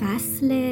[0.00, 0.63] فصل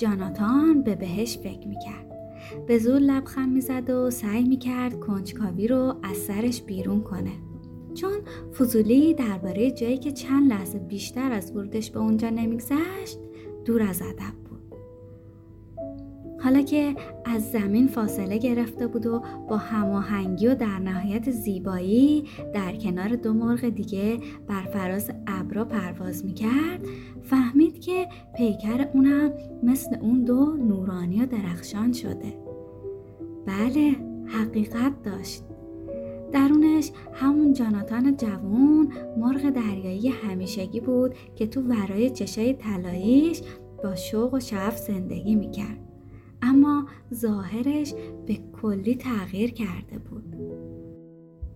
[0.00, 2.12] جاناتان به بهشت فکر می‌کرد.
[2.66, 7.32] به زور لبخند می‌زد و سعی می‌کرد کنجکاوی رو از سرش بیرون کنه.
[7.94, 8.18] چون
[8.58, 13.18] فضولی درباره جایی که چند لحظه بیشتر از ورودش به اونجا نمیگذشت
[13.64, 14.47] دور از ادب
[16.40, 22.24] حالا که از زمین فاصله گرفته بود و با هماهنگی و در نهایت زیبایی
[22.54, 26.80] در کنار دو مرغ دیگه بر فراز ابرا پرواز می‌کرد
[27.22, 32.34] فهمید که پیکر اونم مثل اون دو نورانی و درخشان شده.
[33.46, 35.42] بله حقیقت داشت.
[36.32, 43.40] درونش همون جاناتان جوون مرغ دریایی همیشگی بود که تو ورای چشای طلاییش
[43.84, 45.87] با شوق و شعف زندگی می‌کرد.
[46.42, 47.94] اما ظاهرش
[48.26, 50.36] به کلی تغییر کرده بود.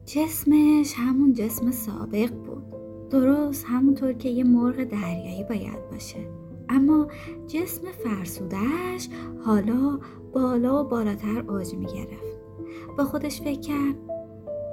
[0.06, 2.62] جسمش همون جسم سابق بود.
[3.10, 6.28] درست همونطور که یه مرغ دریایی باید باشه.
[6.68, 7.06] اما
[7.46, 9.08] جسم فرسودهش
[9.44, 9.98] حالا
[10.32, 12.42] بالا و بالاتر اوج می‌گرفت.
[12.98, 13.94] با خودش فکر کرد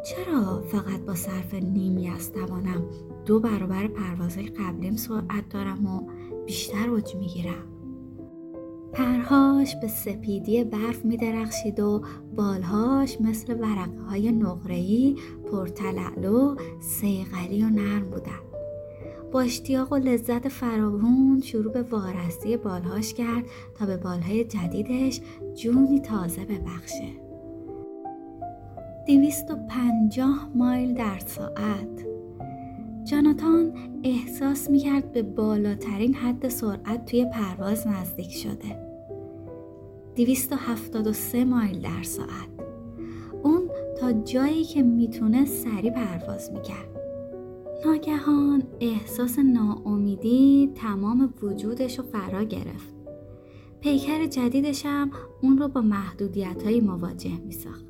[0.06, 2.86] چرا فقط با صرف نیمی از توانم
[3.26, 6.02] دو برابر پروازهای قبلیم سرعت دارم و
[6.46, 7.79] بیشتر اوج می‌گیرم؟
[8.94, 12.02] پرهاش به سپیدی برف می درخشید و
[12.36, 15.16] بالهاش مثل ورقه های نقرهی
[15.52, 18.50] پرتلعلو سیغلی و نرم بودن
[19.32, 23.46] با اشتیاق و لذت فراوون شروع به وارستی بالهاش کرد
[23.76, 25.22] تا به بالهای جدیدش
[25.56, 27.10] جونی تازه ببخشه.
[29.08, 32.09] دویست و پنجاه مایل در ساعت.
[33.04, 33.74] جاناتان
[34.04, 38.90] احساس می‌کرد به بالاترین حد سرعت توی پرواز نزدیک شده.
[40.16, 42.50] 273 مایل در ساعت.
[43.44, 43.70] اون
[44.00, 47.00] تا جایی که می‌تونه سری پرواز می‌کرد.
[47.86, 52.96] ناگهان احساس ناامیدی تمام وجودش رو فرا گرفت.
[53.80, 57.89] پیکر جدیدش هم اون رو با محدودیت های مواجه میساخت.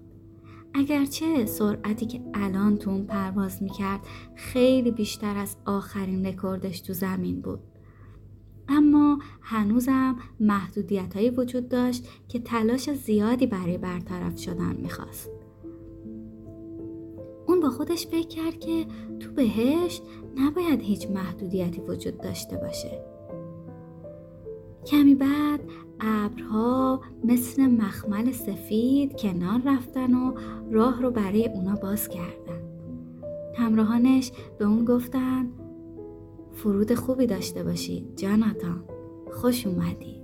[0.74, 4.00] اگرچه سرعتی که الان تو اون پرواز می‌کرد
[4.36, 7.60] خیلی بیشتر از آخرین رکوردش تو زمین بود.
[8.68, 15.30] اما هنوزم محدودیت هایی وجود داشت که تلاش زیادی برای برطرف شدن می‌خواست.
[17.48, 18.86] اون با خودش فکر کرد که
[19.20, 20.04] تو بهشت
[20.36, 23.09] نباید هیچ محدودیتی وجود داشته باشه.
[24.86, 25.60] کمی بعد
[26.00, 30.34] ابرها مثل مخمل سفید کنار رفتن و
[30.72, 32.60] راه رو برای اونا باز کردن.
[33.58, 35.48] همراهانش به اون گفتن
[36.54, 38.84] فرود خوبی داشته باشی جاناتان.
[39.32, 40.20] خوش اومدی.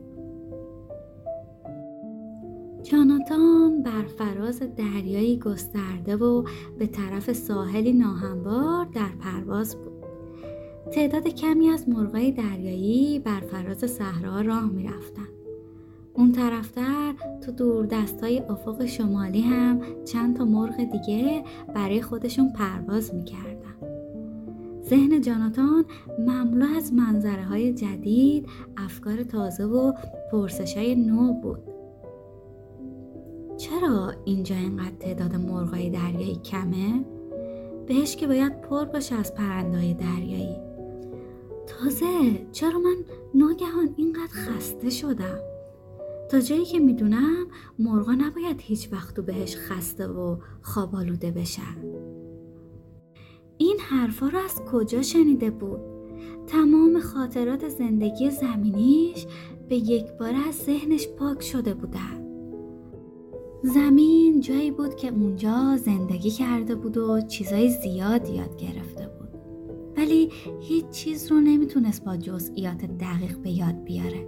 [2.84, 6.44] جاناتان بر فراز دریایی گسترده و
[6.80, 9.95] به طرف ساحلی ناهموار در پرواز بود.
[10.92, 15.28] تعداد کمی از مرغای دریایی بر فراز صحرا راه می‌رفتند.
[16.14, 21.44] اون طرفتر تو دور دستای افق شمالی هم چند تا مرغ دیگه
[21.76, 23.76] برای خودشون پرواز می‌کردن
[24.84, 25.86] ذهن جاناتان
[26.20, 28.48] مملو از منظره های جدید
[28.78, 29.94] افکار تازه و
[30.32, 31.60] پرسش های نو بود.
[33.58, 37.06] چرا اینجا اینقدر تعداد مرغای دریایی کمه؟
[37.88, 40.65] بهش که باید پر باشه از پرندهای دریایی.
[41.68, 42.06] تازه
[42.52, 42.96] چرا من
[43.36, 45.40] ناگهان اینقدر خسته شدم؟
[46.32, 47.48] تا جایی که می‌دونم
[47.80, 51.78] مرغا نباید هیچ وقت بهش خسته و خوابالوده بشن.
[53.58, 55.80] این حرفا رو از کجا شنیده بود؟
[56.48, 59.26] تمام خاطرات زندگی زمینیش
[59.70, 62.26] به یک بار از ذهنش پاک شده بودن.
[63.64, 69.15] زمین جایی بود که اونجا زندگی کرده بود و چیزای زیاد یاد گرفته بود.
[70.06, 70.32] ولی
[70.62, 74.28] هیچ چیز رو نمی‌تونست با جزئیات دقیق به یاد بیاره.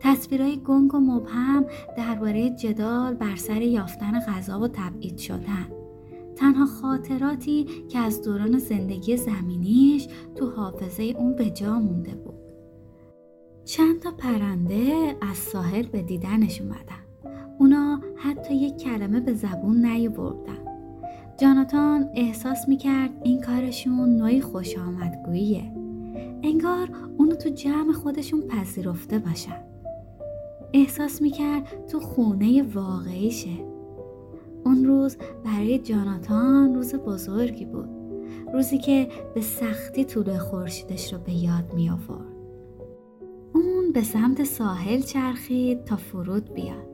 [0.00, 5.66] تصویرهای گنگ و مبهم درباره جدال بر سر یافتن غذا و تبعید شدن.
[6.36, 12.34] تنها خاطراتی که از دوران زندگی زمینیش تو حافظه اون به جا مونده بود.
[13.64, 17.34] چند تا پرنده از ساحل به دیدنش اومدن.
[17.58, 20.73] اونا حتی یک کلمه به زبون نیاوردن
[21.36, 25.72] جاناتان احساس می‌کرد این کارشون نوعی خوش آمدگوییه
[26.42, 26.88] انگار
[27.18, 29.64] اونو تو جمع خودشون پذیرفته باشن
[30.72, 33.56] احساس می‌کرد تو خونه واقعیشه
[34.64, 37.88] اون روز برای جاناتان روز بزرگی بود
[38.52, 42.34] روزی که به سختی طول خورشیدش رو به یاد می آورد.
[43.54, 46.88] اون به سمت ساحل چرخید تا فرود بیاد.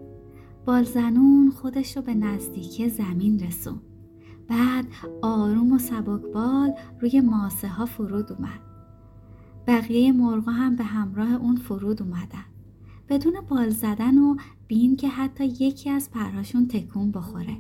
[0.67, 3.81] بالزنون خودش رو به نزدیکی زمین رسون.
[4.51, 4.87] بعد
[5.23, 8.61] آروم و سبکبال روی ماسه ها فرود اومد.
[9.67, 12.45] بقیه مرغا هم به همراه اون فرود اومدن.
[13.09, 14.37] بدون بال زدن و
[14.69, 17.57] بین که حتی یکی از پرهاشون تکون بخوره.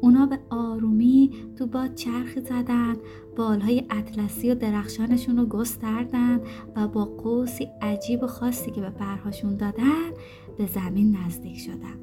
[0.00, 2.96] اونا به آرومی تو باد چرخ زدن
[3.36, 6.40] بالهای اطلسی و درخشانشون رو گستردن
[6.76, 10.10] و با قوسی عجیب و خاصی که به پرهاشون دادن
[10.58, 11.98] به زمین نزدیک شدن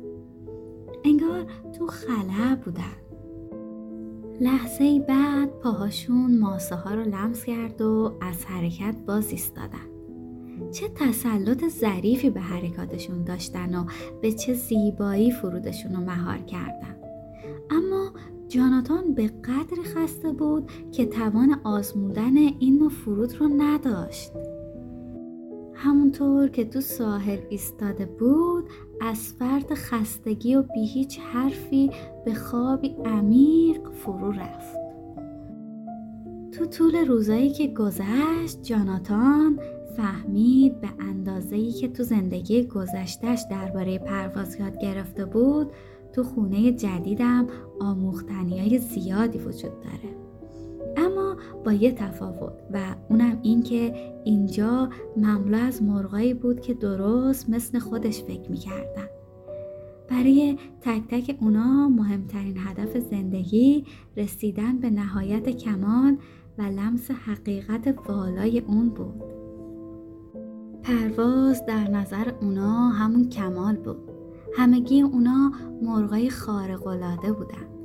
[1.05, 1.45] انگار
[1.77, 3.06] تو خلا بودن
[4.42, 9.88] لحظه بعد پاهاشون ماسه ها رو لمس کرد و از حرکت باز ایستادن.
[10.72, 13.86] چه تسلط ظریفی به حرکاتشون داشتن و
[14.22, 16.95] به چه زیبایی فرودشون رو مهار کردن.
[17.69, 18.12] اما
[18.48, 24.31] جاناتان به قدری خسته بود که توان آزمودن این نوع فرود رو نداشت.
[25.77, 28.69] همونطور که تو ساحل ایستاده بود
[29.01, 31.91] از فرد خستگی و بی هیچ حرفی
[32.25, 34.77] به خوابی عمیق فرو رفت.
[36.51, 39.59] تو طول روزایی که گذشت جاناتان
[39.97, 45.71] فهمید به اندازه‌ای که تو زندگی گذشتش درباره پرواز یاد گرفته بود
[46.13, 47.47] تو خونه جدیدم
[47.79, 50.26] آموختنی های زیادی وجود داره.
[50.97, 51.35] اما
[51.65, 57.79] با یه تفاوت و اونم این که اینجا مملو از مرغایی بود که درست مثل
[57.79, 59.07] خودش فکر می‌کردن.
[60.09, 63.85] برای تک تک اونا مهمترین هدف زندگی
[64.17, 66.17] رسیدن به نهایت کمال
[66.57, 69.23] و لمس حقیقت والای اون بود.
[70.83, 73.97] پرواز در نظر اونا همون کمال بود.
[74.57, 75.51] همگی اونا
[75.81, 77.76] مرغای خارق‌العاده بودن.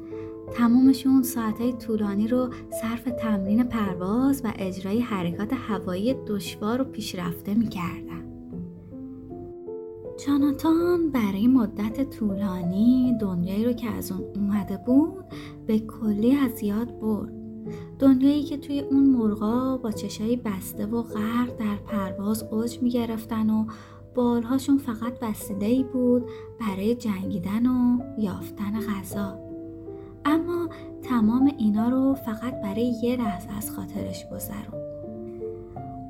[0.55, 2.49] تمومشون ساعتهای طولانی رو
[2.83, 8.23] صرف تمرین پرواز و اجرای حرکات هوایی دشوار و پیشرفته می‌کردن.
[10.27, 15.25] جاناتان برای مدت طولانی دنیایی رو که از اون اومده بود
[15.67, 17.33] به کلی از یاد برد.
[17.99, 23.67] دنیایی که توی اون مرغا با چشایی بسته و غرق در پرواز اوج می‌گرفتن و
[24.15, 26.25] بالهاشون فقط وسیله ای بود
[26.61, 29.42] برای جنگیدن و یافتن غذا.
[30.25, 30.69] اما
[31.03, 34.83] تمام اینا رو فقط برای یه لحظه از خاطرش گذرون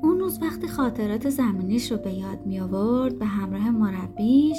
[0.03, 4.57] اون روز وقتی خاطرات زمینیش رو به یاد می آورد به همراه مربیش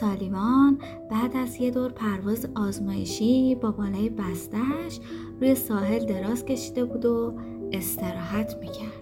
[0.00, 0.78] سالیوان
[1.10, 5.00] بعد از یه دور پرواز آزمایشی با بالای بستش
[5.40, 7.34] روی ساحل دراز کشیده بود و
[7.72, 8.97] استراحت می‌کرد.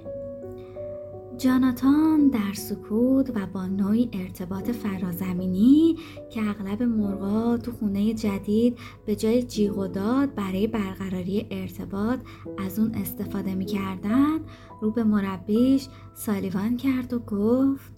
[1.38, 5.96] جاناتان در سکوت و با نوعی ارتباط فرازمینی
[6.30, 12.20] که اغلب مرغا تو خونه جدید به جای جیغ و داد برای برقراری ارتباط
[12.58, 14.38] از اون استفاده می‌کردن
[14.80, 17.92] رو به مربیش سالیوان کرد و گفت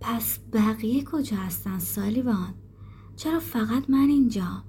[0.00, 2.54] پس بقیه کجا هستن سالیوان؟
[3.16, 4.64] چرا فقط من اینجا؟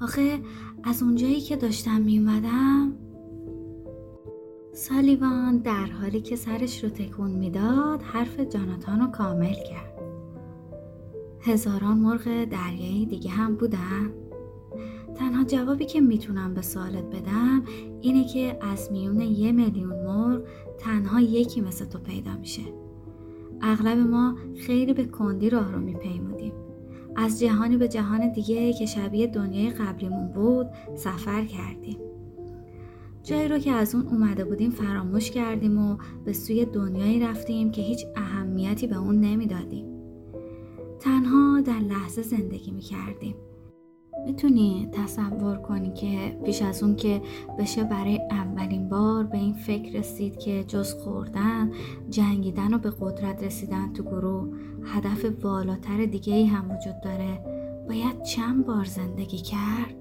[0.00, 0.40] آخه
[0.84, 2.92] از اونجایی که داشتم میومدم
[4.76, 10.02] سالیوان در حالی که سرش رو تکون می‌داد حرف جاناتان رو کامل کرد.
[11.40, 14.10] هزاران مرغ دریایی دیگه هم بودن.
[15.14, 17.62] تنها جوابی که می‌تونم به سوالت بدم
[18.00, 20.42] اینه که از میون یه میلیون مرغ
[20.78, 22.62] تنها یکی مثل تو پیدا میشه.
[23.60, 26.52] اغلب ما خیلی به کندی راه رو میپیمودیم.
[27.16, 32.13] از جهانی به جهان دیگه که شبیه دنیای قبلیمون بود سفر کردیم.
[33.24, 37.82] جایی رو که از اون اومده بودیم فراموش کردیم و به سوی دنیایی رفتیم که
[37.82, 39.86] هیچ اهمیتی به اون نمی‌دادیم.
[41.00, 43.34] تنها در لحظه زندگی می کردیم.
[44.26, 47.22] می‌تونی تصور کنی که پیش از اون که
[47.58, 51.70] بشه برای اولین بار به این فکر رسید که جز خوردن
[52.10, 57.40] جنگیدن و به قدرت رسیدن تو گروه هدف بالاتر دیگه ای هم وجود داره
[57.88, 59.96] باید چند بار زندگی کرد؟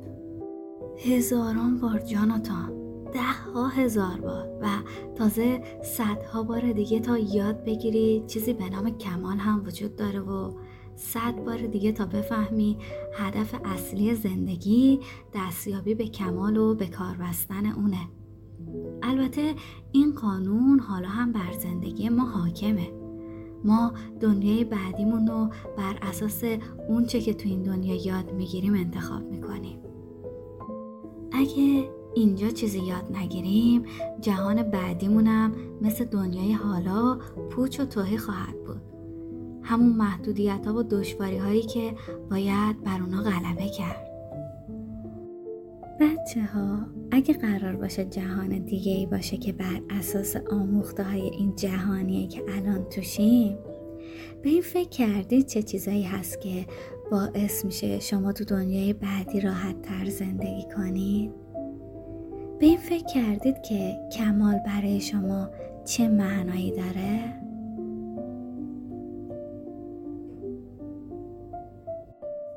[0.98, 2.83] هزاران بار جاناتان
[3.14, 4.68] ده ها هزار بار و
[5.16, 8.24] تازه صدها بار دیگه تا یاد بگیری.
[8.28, 10.52] چیزی به نام کمال هم وجود داره و
[10.96, 12.78] صد بار دیگه تا بفهمی
[13.14, 15.00] هدف اصلی زندگی
[15.34, 18.10] دستیابی به کمال و به کار بستن اونه.
[19.04, 19.56] البته
[19.92, 22.92] این قانون حالا هم بر زندگی ما حاکمه.
[23.64, 26.44] ما دنیای بعدیمون رو بر اساس
[26.90, 29.80] اونچه که تو این دنیا یاد می‌گیریم انتخاب می‌کنیم.
[31.32, 33.84] اگه اینجا چیزی یاد نگیریم.
[34.22, 35.52] جهان بعدیمونم
[35.82, 38.82] مثل دنیای حالا پوچ و توهی خواهد بود.
[39.64, 41.96] همون محدودیت ها و دشواری هایی که
[42.32, 44.14] باید بر اونا غلبه کرد.
[46.00, 46.80] بچه ها
[47.12, 52.44] اگه قرار باشه جهان دیگه ای باشه که بر اساس آموخته های این جهانیه که
[52.50, 53.58] الان توشیم
[54.44, 56.66] به این فکر کردید چه چیزایی هست که
[57.12, 61.32] باعث میشه شما تو دنیای بعدی راحت تر زندگی کنید؟
[62.64, 65.50] به این فکر کردید که کمال برای شما
[65.86, 67.34] چه معنایی داره؟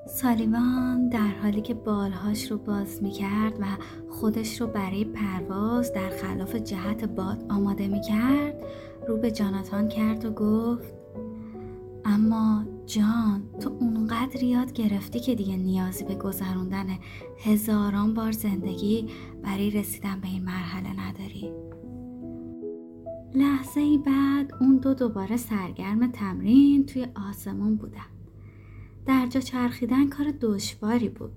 [0.06, 3.64] سالیوان در حالی که بالهاش رو باز می کرد و
[4.10, 8.64] خودش رو برای پرواز در خلاف جهت باد آماده می کرد
[9.08, 10.94] رو به جاناتان کرد و گفت
[12.04, 16.86] اما جان تو اونقدر یاد گرفتی که دیگه نیازی به گذروندن
[17.38, 19.08] هزاران بار زندگی
[19.42, 21.52] برای رسیدن به این مرحله نداری؟
[23.34, 28.00] لحظه ای بعد اون دو دوباره سرگرم تمرین توی آسمون بودن.
[29.06, 31.32] در جا چرخیدن کار دشواری بود.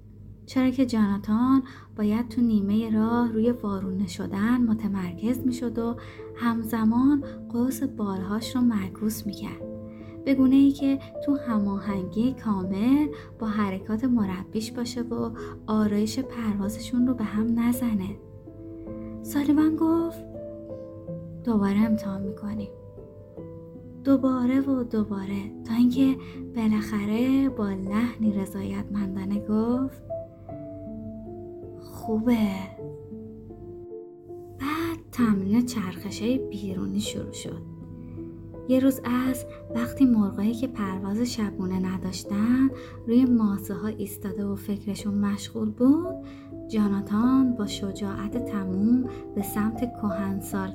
[0.46, 1.64] چرا که جاناتان
[1.98, 5.96] باید تو نیمه راه روی وارونه شدن متمرکز می شد و
[6.36, 9.69] همزمان قوس بالهاش رو معکوس می کرد.
[10.26, 13.08] به گونه ای که تو هماهنگی کامل
[13.40, 15.32] با حرکات مربیش باشه و
[15.68, 18.16] آرایش پروازشون رو به هم نزنه.
[19.24, 20.24] سالیوان گفت
[21.44, 22.70] دوباره امتحان می‌کنیم.
[24.04, 26.16] دوباره و دوباره تا اینکه
[26.56, 30.02] بالاخره با لحنی رضایتمندانه گفت
[31.80, 32.38] خوبه
[34.60, 37.79] بعد تمرین چرخشه بیرونی شروع شد
[38.70, 39.46] یه روز از
[39.76, 42.70] وقتی مرغایی که پرواز شبونه نداشتن
[43.08, 46.16] روی ماسه ها ایستاده و فکرشون مشغول بود
[46.68, 49.92] جاناتان با شجاعت تموم به سمت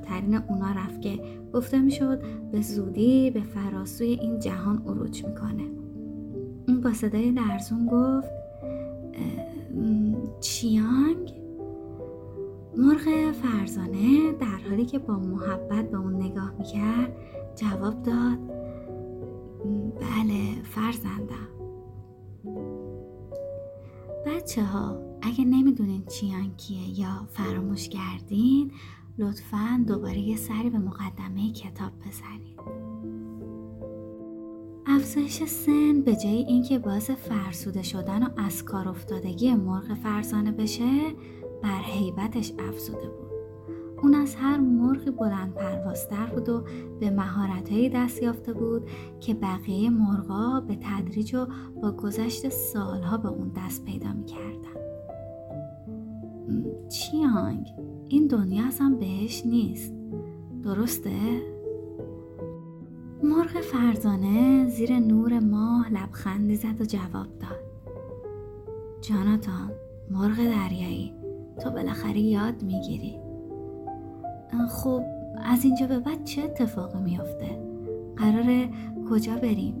[0.01, 1.19] ترین اونا رفت که
[1.53, 5.63] گفته می‌شد به زودی به فراسوی این جهان عروج می‌کنه.
[6.67, 8.29] اون با صدای لرزون گفت
[10.41, 11.33] چیانگ؟
[12.77, 17.15] مرغ فرزانه در حالی که با محبت به اون نگاه می‌کرد
[17.55, 18.39] جواب داد.
[19.99, 21.47] بله فرزندم.
[24.25, 28.71] بچه ها اگه نمی‌دونین چیان کیه یا فراموش کردین
[29.17, 32.59] لطفا دوباره یه سری به مقدمه کتاب بزنید.
[34.87, 41.13] افزایش سن به جای اینکه باعث فرسوده شدن و از کار افتادگی مرغ فرزانه بشه
[41.63, 43.24] بر حیبتش افزوده بود.
[44.05, 46.63] اون از هر مرغی بلند پروازتر بود و
[46.99, 51.47] به مهارتهایی دست یافته بود که بقیه مرغا به تدریج و
[51.81, 54.79] با گذشت سالها به اون دست پیدا می‌کردن.
[56.89, 57.67] چیانگ
[58.07, 59.93] این دنیا اصلا بهش نیست.
[60.63, 61.41] درسته؟
[63.23, 67.59] مرغ فرزانه زیر نور ماه لبخندی زد و جواب داد.
[69.01, 69.71] جاناتان
[70.11, 71.13] مرغ دریایی.
[71.63, 73.24] تو بالاخره یاد می‌گیری.
[74.67, 75.03] خب
[75.45, 77.59] از اینجا به بعد چه اتفاقی میافته؟
[78.17, 78.69] قراره
[79.09, 79.75] کجا بریم؟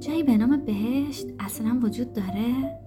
[0.00, 2.78] جایی به نام بهشت اصلا وجود داره؟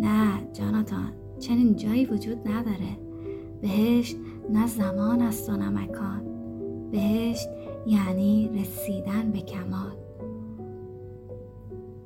[0.00, 2.98] نه جاناتان چنین جایی وجود نداره
[3.62, 4.16] بهشت
[4.50, 6.22] نه زمان است و نه مکان
[6.90, 7.48] بهشت
[7.86, 9.96] یعنی رسیدن به کمال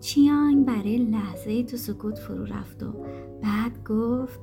[0.00, 2.92] چیانگ برای لحظه تو سکوت فرو رفت و
[3.42, 4.40] بعد گفت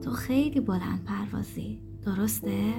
[0.00, 1.80] تو خیلی بلند پروازی.
[2.02, 2.72] درسته؟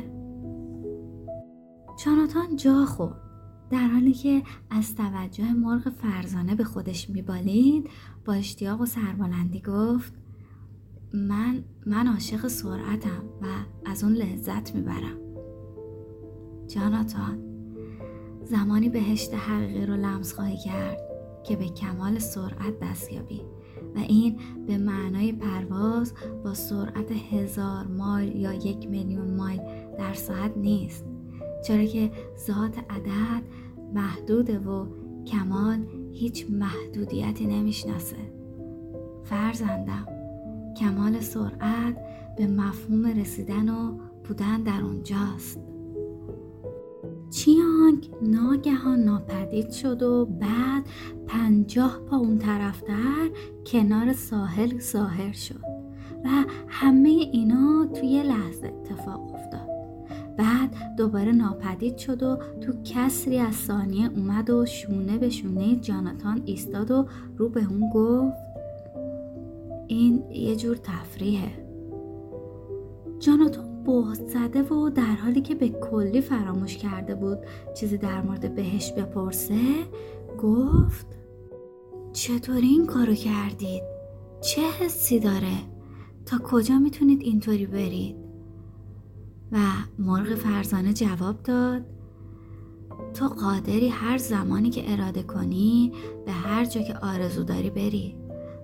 [1.99, 3.21] چاناتان جا خورد.
[3.69, 7.89] در حالی که از توجه مرغ فرزانه به خودش میبالید
[8.25, 10.13] با اشتیاق و سربلندی گفت
[11.13, 13.45] من من عاشق سرعتم و
[13.85, 15.17] از اون لذت می‌برم.
[16.67, 17.39] جاناتان
[18.43, 20.97] زمانی بهشت حقیقی رو لمس خواهی کرد
[21.43, 23.41] که به کمال سرعت دست یابی
[23.95, 29.61] و این به معنای پرواز با سرعت هزار مایل یا یک میلیون مایل
[29.97, 31.05] در ساعت نیست.
[31.67, 32.11] چرا که
[32.47, 33.43] ذات عدد
[33.93, 34.85] محدوده و
[35.25, 38.17] کمال هیچ محدودیتی نمی‌شناسه.
[39.23, 40.07] فرزندم
[40.77, 41.97] کمال سرعت
[42.37, 45.70] به مفهوم رسیدن و بودن در اونجاست.
[47.31, 50.83] چیانگ ناگهان ناپدید شد و بعد
[51.27, 53.29] پنجاه پا اون طرفتر
[53.65, 55.61] کنار ساحل ظاهر شد
[56.25, 56.29] و
[56.67, 59.69] همه اینا توی لحظه اتفاق افتاد.
[60.37, 66.41] بعد دوباره ناپدید شد و تو کسری از ثانیه اومد و شونه به شونه جاناتان
[66.45, 67.05] ایستاد و
[67.37, 68.37] رو به اون گفت
[69.87, 71.51] این یه جور تفریحه.
[73.19, 77.37] جاناتان بهت زده و در حالی که به کلی فراموش کرده بود
[77.73, 79.59] چیزی در مورد بهش بپرسه
[80.41, 81.07] گفت
[82.13, 83.83] چطوری این کارو کردید؟
[84.41, 85.57] چه حسی داره؟
[86.25, 88.15] تا کجا می‌تونید اینطوری برید؟
[89.51, 89.57] و
[89.99, 91.85] مرغ فرزانه جواب داد
[93.13, 95.91] تو قادری هر زمانی که اراده کنی
[96.25, 98.15] به هر جا که آرزو داری بری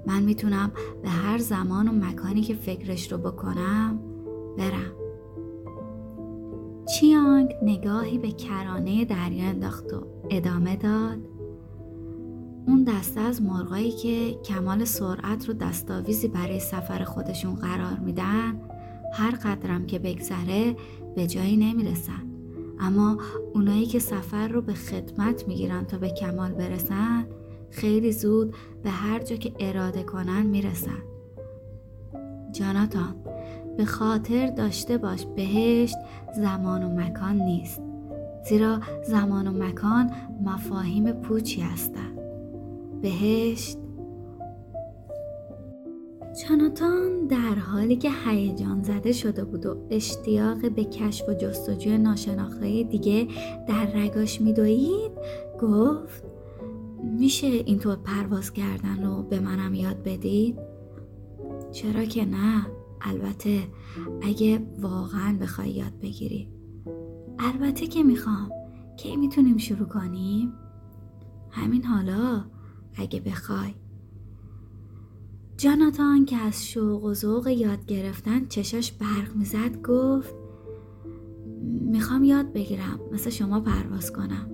[0.08, 0.72] من می‌تونم
[1.04, 4.00] به هر زمان و مکانی که فکرش رو بکنم
[4.58, 5.07] برم
[6.88, 11.18] چیانگ نگاهی به کرانه دریا انداخت و ادامه داد.
[12.68, 18.62] اون دسته از مرغایی که کمال سرعت رو دستاویزی برای سفر خودشون قرار میدن
[19.14, 20.76] هر قدرم که بگذره
[21.16, 22.24] به جایی نمی‌رسن.
[22.80, 23.18] اما
[23.54, 27.26] اونایی که سفر رو به خدمت می‌گیرن تا به کمال برسن
[27.70, 31.02] خیلی زود به هر جا که اراده کنن می‌رسن.
[32.52, 33.16] جاناتان
[33.78, 35.98] به خاطر داشته باش بهشت
[36.36, 37.82] زمان و مکان نیست.
[38.50, 40.12] زیرا زمان و مکان
[40.46, 42.20] مفاهیم پوچی هستند.
[43.02, 43.78] بهشت.
[46.44, 52.84] چاناتان در حالی که هیجان زده شده بود و اشتیاق به کشف و جستجوی ناشناخته
[52.84, 53.28] دیگه
[53.68, 55.12] در رگاش میدوید
[55.62, 56.24] گفت
[57.04, 60.60] میشه اینطور پرواز کردن رو به منم یاد بدید؟
[61.72, 62.77] چرا که نه.
[63.08, 63.68] البته
[64.22, 66.50] اگه واقعا بخوای یاد بگیری.
[67.40, 68.50] البته که می‌خوام.
[68.98, 70.54] کی می‌تونیم شروع کنیم؟
[71.52, 72.46] همین حالا
[72.96, 73.76] اگه بخوای.
[75.58, 80.36] جاناتان که از شوق و ذوق یاد گرفتن چشاش برق می‌زد گفت
[81.82, 84.50] می‌خوام یاد بگیرم مثل شما پرواز کنم.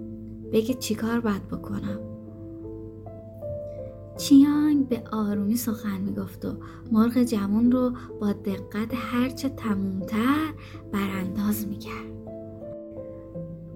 [0.52, 2.13] بگید چیکار باید بکنم.
[4.18, 6.58] چیانگ به آرومی سخن می‌گفت و
[6.92, 7.92] مرغ جمون رو
[8.22, 10.54] با دقت هرچه تمومتر
[10.92, 12.14] برانداز می‌کرد.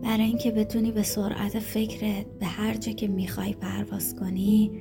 [0.03, 4.71] برای اینکه بتونی به سرعت فکرت به هر جا که می‌خوای پرواز کنی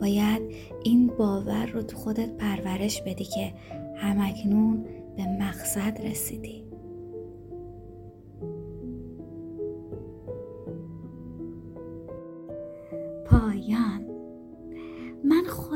[0.00, 0.42] باید
[0.82, 3.54] این باور رو تو خودت پرورش بدی که
[3.96, 4.84] همکنون
[5.16, 6.64] به مقصد رسیدی.
[13.26, 13.87] پایان.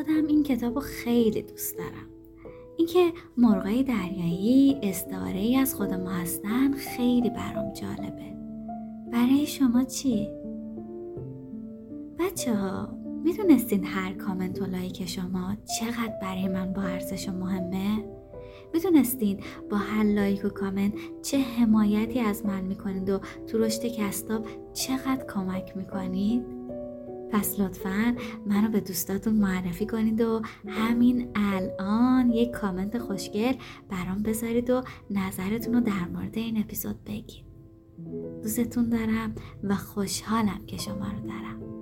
[0.03, 2.09] خودم این کتاب رو خیلی دوست دارم
[2.77, 8.37] اینکه مرغای دریایی استعاره ای از خود ما هستن خیلی برام جالبه
[9.13, 10.29] برای شما چی؟
[12.19, 18.05] بچه ها می‌دونستین هر کامنت و لایک شما چقدر برای من با ارزش و مهمه؟
[18.75, 24.47] می‌دونستین با هر لایک و کامنت چه حمایتی از من می‌کنید و تو رشد کستاب
[24.73, 26.62] چقدر کمک می‌کنید؟
[27.33, 28.17] پس لطفا
[28.47, 33.55] منو به دوستاتون معرفی کنید و همین الان یک کامنت خوشگل
[33.91, 37.45] برام بذارید و نظرتون رو در مورد این اپیزود بگید.
[38.43, 41.82] دوستتون دارم و خوشحالم که شما رو دارم.